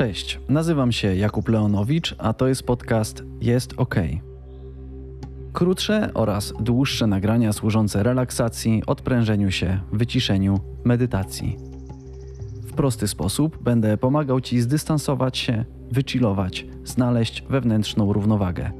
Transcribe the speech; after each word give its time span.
Cześć, 0.00 0.40
nazywam 0.48 0.92
się 0.92 1.16
Jakub 1.16 1.48
Leonowicz, 1.48 2.14
a 2.18 2.32
to 2.32 2.48
jest 2.48 2.62
podcast 2.62 3.24
Jest 3.40 3.74
OK. 3.76 3.94
Krótsze 5.52 6.10
oraz 6.14 6.52
dłuższe 6.60 7.06
nagrania 7.06 7.52
służące 7.52 8.02
relaksacji, 8.02 8.82
odprężeniu 8.86 9.50
się, 9.50 9.80
wyciszeniu, 9.92 10.60
medytacji. 10.84 11.56
W 12.62 12.72
prosty 12.72 13.08
sposób 13.08 13.62
będę 13.62 13.96
pomagał 13.96 14.40
Ci 14.40 14.60
zdystansować 14.60 15.38
się, 15.38 15.64
wychillować, 15.92 16.66
znaleźć 16.84 17.42
wewnętrzną 17.50 18.12
równowagę. 18.12 18.70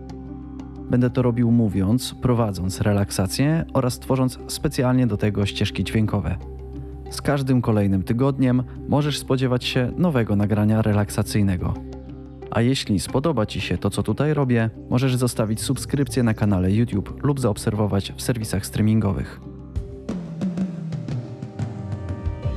Będę 0.91 1.11
to 1.11 1.23
robił 1.23 1.51
mówiąc, 1.51 2.15
prowadząc 2.23 2.81
relaksację 2.81 3.65
oraz 3.73 3.99
tworząc 3.99 4.39
specjalnie 4.47 5.07
do 5.07 5.17
tego 5.17 5.47
ścieżki 5.47 5.85
dźwiękowe. 5.85 6.60
Z 7.11 7.23
każdym 7.23 7.63
kolejnym 7.63 8.03
tygodniem 8.03 8.63
możesz 8.89 9.19
spodziewać 9.19 9.65
się 9.65 9.93
nowego 9.97 10.37
nagrania 10.37 10.83
relaksacyjnego. 10.83 11.75
A 12.51 12.61
jeśli 12.61 13.01
spodoba 13.01 13.47
Ci 13.47 13.61
się 13.61 13.79
to, 13.79 13.91
co 13.91 14.03
tutaj 14.03 14.35
robię, 14.35 14.71
możesz 14.91 15.17
zostawić 15.17 15.61
subskrypcję 15.61 16.23
na 16.23 16.35
kanale 16.35 16.73
YouTube 16.73 17.25
lub 17.25 17.41
zaobserwować 17.41 18.13
w 18.17 18.23
serwisach 18.23 18.67
streamingowych. 18.67 19.41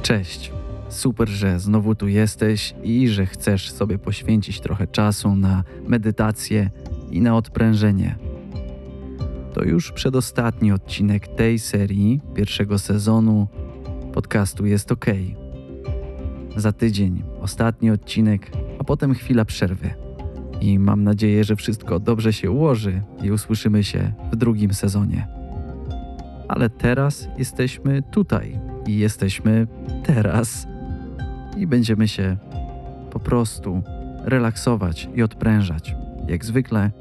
Cześć. 0.02 0.52
Super, 0.90 1.30
że 1.30 1.60
znowu 1.60 1.96
tu 1.96 2.08
jesteś 2.08 2.76
i 2.84 3.08
że 3.08 3.26
chcesz 3.26 3.72
sobie 3.72 3.98
poświęcić 3.98 4.60
trochę 4.60 4.88
czasu 4.88 5.36
na 5.36 5.64
medytację 5.88 6.70
i 7.12 7.22
na 7.22 7.38
odprężenie. 7.38 8.16
To 9.54 9.64
już 9.64 9.92
przedostatni 9.92 10.72
odcinek 10.72 11.28
tej 11.28 11.60
serii 11.60 12.22
pierwszego 12.36 12.80
sezonu 12.80 13.48
podcastu 14.14 14.66
Jest 14.66 14.92
OK. 14.92 15.06
Za 16.58 16.72
tydzień 16.72 17.24
ostatni 17.42 17.92
odcinek, 17.92 18.52
a 18.80 18.84
potem 18.84 19.14
chwila 19.14 19.46
przerwy. 19.46 19.90
I 20.62 20.80
mam 20.80 21.04
nadzieję, 21.04 21.44
że 21.44 21.56
wszystko 21.56 22.00
dobrze 22.00 22.34
się 22.34 22.52
ułoży 22.52 23.02
i 23.24 23.32
usłyszymy 23.32 23.84
się 23.84 24.14
w 24.32 24.36
drugim 24.36 24.74
sezonie. 24.74 25.28
Ale 26.48 26.70
teraz 26.70 27.28
jesteśmy 27.38 28.02
tutaj 28.02 28.60
i 28.88 28.98
jesteśmy 28.98 29.68
teraz 30.04 30.68
i 31.58 31.68
będziemy 31.68 32.08
się 32.08 32.38
po 33.12 33.20
prostu 33.20 33.82
relaksować 34.24 35.10
i 35.16 35.24
odprężać. 35.24 35.96
Jak 36.28 36.46
zwykle 36.46 36.92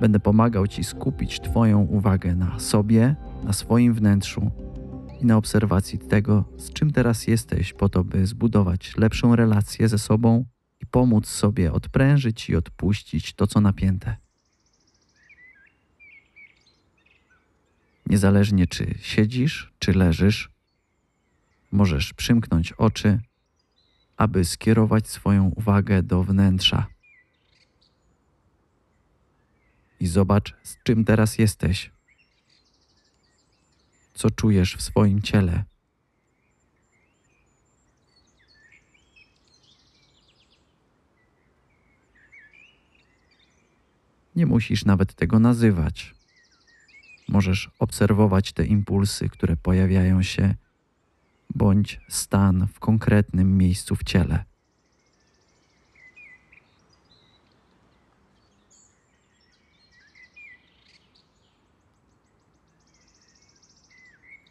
będę 0.00 0.20
pomagał 0.20 0.66
Ci 0.66 0.84
skupić 0.84 1.40
Twoją 1.40 1.80
uwagę 1.80 2.34
na 2.34 2.58
sobie, 2.58 3.16
na 3.44 3.52
swoim 3.52 3.94
wnętrzu 3.94 4.50
i 5.20 5.26
na 5.26 5.36
obserwacji 5.36 5.98
tego, 5.98 6.44
z 6.56 6.72
czym 6.72 6.90
teraz 6.92 7.26
jesteś, 7.26 7.72
po 7.72 7.88
to, 7.88 8.04
by 8.04 8.26
zbudować 8.26 8.96
lepszą 8.96 9.36
relację 9.36 9.88
ze 9.88 9.98
sobą 9.98 10.44
i 10.80 10.86
pomóc 10.86 11.26
sobie 11.26 11.72
odprężyć 11.72 12.50
i 12.50 12.56
odpuścić 12.56 13.34
to, 13.34 13.46
co 13.46 13.60
napięte. 13.60 14.16
Niezależnie 18.06 18.66
czy 18.66 18.94
siedzisz, 19.00 19.72
czy 19.78 19.92
leżysz, 19.92 20.50
możesz 21.72 22.12
przymknąć 22.12 22.72
oczy, 22.72 23.20
aby 24.16 24.44
skierować 24.44 25.08
swoją 25.08 25.44
uwagę 25.56 26.02
do 26.02 26.22
wnętrza. 26.22 26.86
I 30.00 30.06
zobacz, 30.06 30.56
z 30.62 30.76
czym 30.82 31.04
teraz 31.04 31.38
jesteś 31.38 31.90
co 34.20 34.30
czujesz 34.30 34.76
w 34.76 34.82
swoim 34.82 35.22
ciele. 35.22 35.64
Nie 44.36 44.46
musisz 44.46 44.84
nawet 44.84 45.14
tego 45.14 45.38
nazywać. 45.38 46.14
Możesz 47.28 47.70
obserwować 47.78 48.52
te 48.52 48.66
impulsy, 48.66 49.28
które 49.28 49.56
pojawiają 49.56 50.22
się, 50.22 50.54
bądź 51.54 52.00
stan 52.08 52.66
w 52.74 52.78
konkretnym 52.78 53.58
miejscu 53.58 53.96
w 53.96 54.04
ciele. 54.04 54.49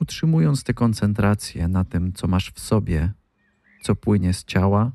Utrzymując 0.09 0.63
tę 0.63 0.73
koncentrację 0.73 1.67
na 1.67 1.85
tym, 1.85 2.13
co 2.13 2.27
masz 2.27 2.51
w 2.51 2.59
sobie, 2.59 3.13
co 3.81 3.95
płynie 3.95 4.33
z 4.33 4.43
ciała, 4.43 4.91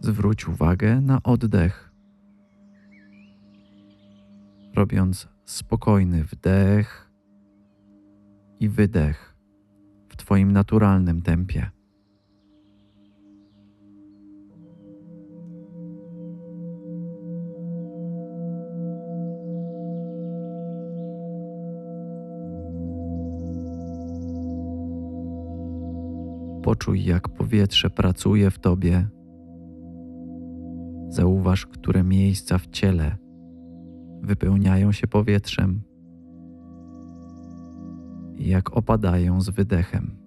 zwróć 0.00 0.48
uwagę 0.48 1.00
na 1.00 1.22
oddech, 1.22 1.92
robiąc 4.74 5.28
spokojny 5.44 6.24
wdech 6.24 7.10
i 8.60 8.68
wydech 8.68 9.36
w 10.08 10.16
Twoim 10.16 10.52
naturalnym 10.52 11.22
tempie. 11.22 11.70
Poczuj, 26.66 27.04
jak 27.04 27.28
powietrze 27.28 27.90
pracuje 27.90 28.50
w 28.50 28.58
tobie. 28.58 29.08
Zauważ, 31.08 31.66
które 31.66 32.04
miejsca 32.04 32.58
w 32.58 32.66
ciele 32.66 33.16
wypełniają 34.22 34.92
się 34.92 35.06
powietrzem 35.06 35.82
jak 38.38 38.76
opadają 38.76 39.40
z 39.40 39.50
wydechem. 39.50 40.25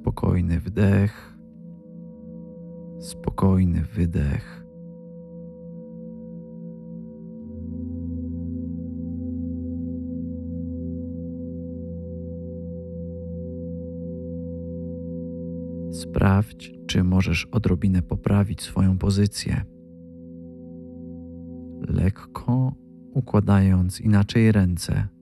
Spokojny 0.00 0.60
wdech, 0.60 1.38
spokojny 3.00 3.82
wydech. 3.82 4.64
Sprawdź, 15.92 16.72
czy 16.86 17.04
możesz 17.04 17.46
odrobinę 17.52 18.02
poprawić 18.02 18.62
swoją 18.62 18.98
pozycję. 18.98 19.64
Lekko 21.88 22.74
układając 23.14 24.00
inaczej 24.00 24.52
ręce 24.52 25.13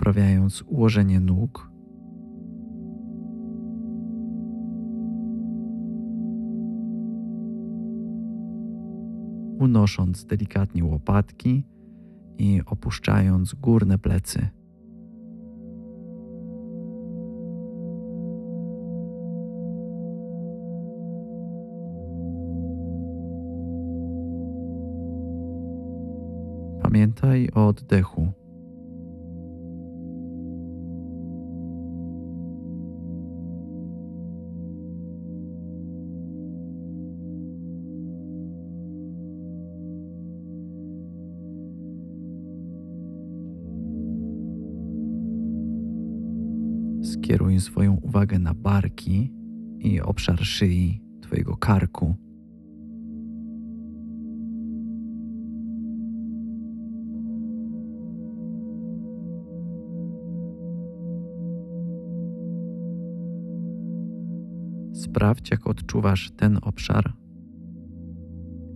poprawiając 0.00 0.62
ułożenie 0.62 1.20
nóg. 1.20 1.70
Unosząc 9.58 10.24
delikatnie 10.24 10.84
łopatki 10.84 11.64
i 12.38 12.60
opuszczając 12.66 13.54
górne 13.54 13.98
plecy. 13.98 14.48
Pamiętaj 26.82 27.48
o 27.54 27.66
oddechu. 27.66 28.39
Skieruj 47.02 47.60
swoją 47.60 47.94
uwagę 47.94 48.38
na 48.38 48.54
barki 48.54 49.32
i 49.78 50.00
obszar 50.00 50.44
szyi 50.44 51.02
Twojego 51.20 51.56
karku. 51.56 52.14
Sprawdź, 64.94 65.50
jak 65.50 65.66
odczuwasz 65.66 66.30
ten 66.30 66.58
obszar 66.62 67.12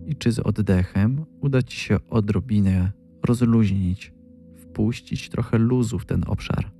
i 0.05 0.15
czy 0.15 0.31
z 0.31 0.39
oddechem 0.39 1.25
uda 1.41 1.63
Ci 1.63 1.77
się 1.77 1.97
odrobinę 2.09 2.91
rozluźnić, 3.23 4.13
wpuścić 4.55 5.29
trochę 5.29 5.57
luzu 5.57 5.99
w 5.99 6.05
ten 6.05 6.23
obszar. 6.27 6.74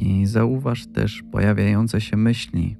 I 0.00 0.26
zauważ 0.26 0.86
też 0.86 1.22
pojawiające 1.22 2.00
się 2.00 2.16
myśli. 2.16 2.76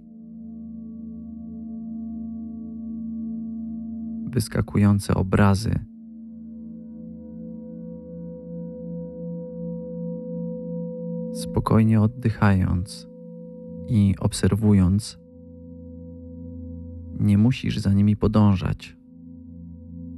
Wyskakujące 4.31 5.15
obrazy. 5.15 5.75
Spokojnie 11.33 12.01
oddychając 12.01 13.09
i 13.89 14.15
obserwując, 14.21 15.19
nie 17.21 17.39
musisz 17.39 17.79
za 17.79 17.93
nimi 17.93 18.17
podążać. 18.17 18.97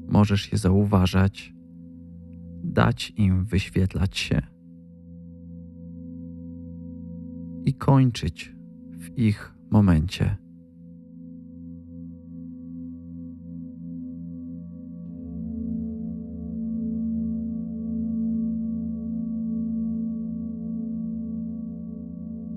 Możesz 0.08 0.52
je 0.52 0.58
zauważać, 0.58 1.54
dać 2.64 3.12
im 3.16 3.44
wyświetlać 3.44 4.18
się 4.18 4.49
i 7.70 7.74
kończyć 7.74 8.52
w 8.92 9.18
ich 9.18 9.54
momencie. 9.70 10.36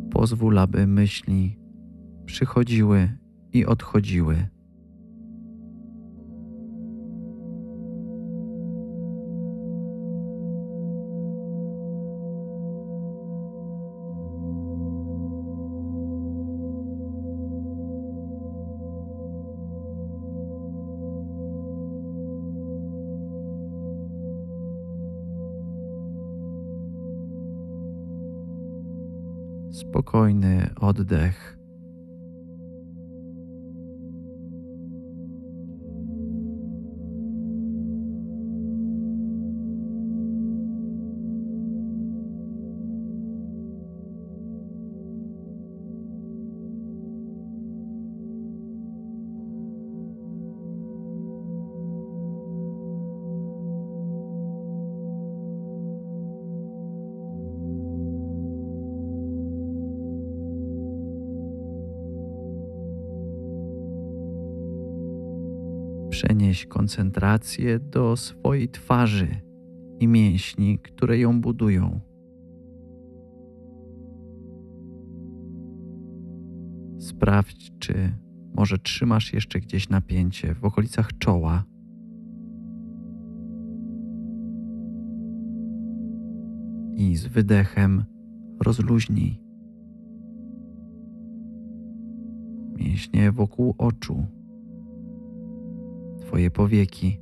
Pozwól, 0.09 0.59
aby 0.59 0.87
myśli 0.87 1.59
przychodziły 2.25 3.17
i 3.53 3.65
odchodziły. 3.65 4.52
Spokojny 29.73 30.69
oddech. 30.79 31.62
Przenieś 66.53 66.65
koncentrację 66.65 67.79
do 67.79 68.17
swojej 68.17 68.69
twarzy 68.69 69.27
i 69.99 70.07
mięśni, 70.07 70.79
które 70.79 71.19
ją 71.19 71.41
budują. 71.41 71.99
Sprawdź, 76.99 77.71
czy 77.79 77.93
może 78.55 78.77
trzymasz 78.77 79.33
jeszcze 79.33 79.59
gdzieś 79.59 79.89
napięcie 79.89 80.55
w 80.55 80.65
okolicach 80.65 81.17
czoła. 81.17 81.63
I 86.95 87.15
z 87.15 87.27
wydechem 87.27 88.03
rozluźnij 88.59 89.41
mięśnie 92.77 93.31
wokół 93.31 93.75
oczu. 93.77 94.25
Twoje 96.33 96.51
powieki. 96.51 97.19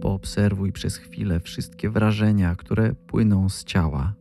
Poobserwuj 0.00 0.72
przez 0.72 0.96
chwilę 0.96 1.40
wszystkie 1.40 1.90
wrażenia, 1.90 2.54
które 2.56 2.94
płyną 2.94 3.48
z 3.48 3.64
ciała. 3.64 4.14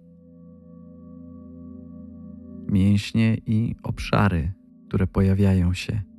Mięśnie 2.68 3.38
i 3.46 3.76
obszary, 3.84 4.54
które 4.88 5.08
pojawiają 5.08 5.74
się. 5.74 6.15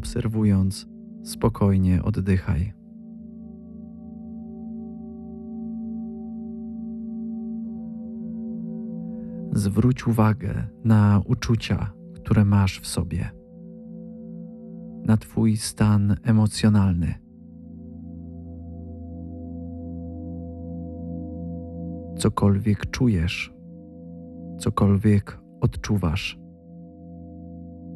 Obserwując, 0.00 0.86
spokojnie 1.22 2.02
oddychaj. 2.02 2.72
Zwróć 9.52 10.06
uwagę 10.06 10.68
na 10.84 11.20
uczucia, 11.26 11.92
które 12.14 12.44
masz 12.44 12.80
w 12.80 12.86
sobie, 12.86 13.30
na 15.06 15.16
Twój 15.16 15.56
stan 15.56 16.16
emocjonalny. 16.22 17.14
Cokolwiek 22.18 22.90
czujesz, 22.90 23.54
cokolwiek 24.58 25.40
odczuwasz, 25.60 26.38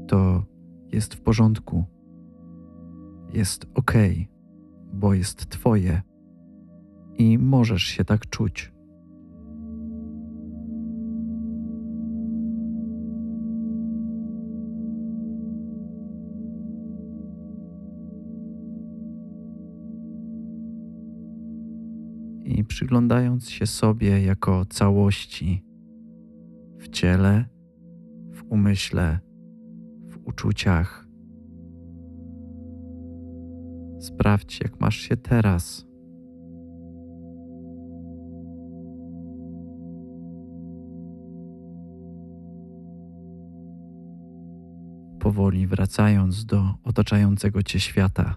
to 0.07 0.45
jest 0.93 1.15
w 1.15 1.21
porządku 1.21 1.94
jest 3.35 3.67
ok, 3.75 3.93
bo 4.93 5.15
jest 5.15 5.47
Twoje 5.49 6.03
i 7.19 7.39
możesz 7.39 7.83
się 7.83 8.05
tak 8.05 8.29
czuć. 8.29 8.73
I 22.45 22.65
przyglądając 22.65 23.51
się 23.51 23.67
sobie 23.67 24.25
jako 24.25 24.65
całości 24.65 25.65
w 26.79 26.89
ciele, 26.89 27.45
w 28.33 28.43
umyśle, 28.49 29.19
w 30.09 30.19
uczuciach, 30.25 31.04
Sprawdź, 34.05 34.61
jak 34.61 34.81
masz 34.81 34.97
się 34.97 35.17
teraz. 35.17 35.87
Powoli 45.21 45.67
wracając 45.67 46.45
do 46.45 46.75
otaczającego 46.83 47.63
cię 47.63 47.81
świata, 47.81 48.37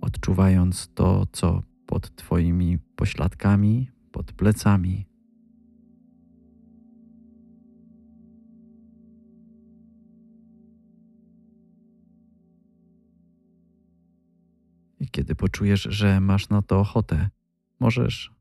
odczuwając 0.00 0.88
to, 0.94 1.26
co 1.32 1.62
pod 1.86 2.16
Twoimi 2.16 2.78
pośladkami, 2.96 3.90
pod 4.12 4.32
plecami 4.32 5.06
kiedy 15.16 15.34
poczujesz, 15.34 15.82
że 15.90 16.20
masz 16.20 16.48
na 16.48 16.62
to 16.62 16.80
ochotę, 16.80 17.30
możesz 17.80 18.32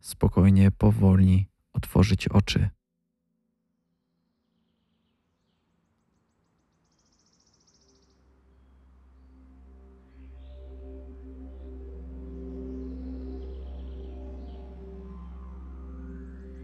spokojnie, 0.00 0.70
powoli 0.70 1.46
otworzyć 1.72 2.28
oczy. 2.28 2.70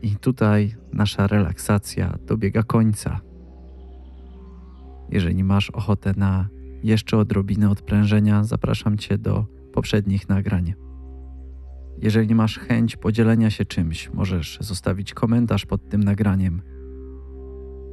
I 0.03 0.17
tutaj 0.17 0.77
nasza 0.93 1.27
relaksacja 1.27 2.19
dobiega 2.27 2.63
końca. 2.63 3.21
Jeżeli 5.09 5.45
masz 5.45 5.71
ochotę 5.71 6.13
na 6.17 6.49
jeszcze 6.85 7.17
odrobinę 7.17 7.71
odprężenia, 7.71 8.45
zapraszam 8.45 8.99
Cię 8.99 9.19
do 9.19 9.47
poprzednich 9.73 10.29
nagrań. 10.29 10.75
Jeżeli 11.99 12.35
masz 12.35 12.59
chęć 12.59 12.97
podzielenia 12.97 13.51
się 13.51 13.65
czymś, 13.65 14.11
możesz 14.13 14.59
zostawić 14.61 15.15
komentarz 15.15 15.67
pod 15.67 15.89
tym 15.89 16.05
nagraniem. 16.05 16.63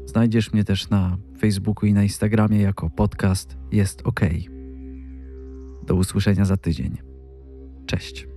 Znajdziesz 0.05 0.53
mnie 0.53 0.63
też 0.63 0.89
na 0.89 1.17
Facebooku 1.39 1.89
i 1.89 1.93
na 1.93 2.03
Instagramie 2.03 2.61
jako 2.61 2.89
podcast 2.89 3.57
Jest 3.71 4.01
OK. 4.07 4.19
Do 5.87 5.95
usłyszenia 5.95 6.45
za 6.45 6.57
tydzień. 6.57 6.97
Cześć. 7.85 8.30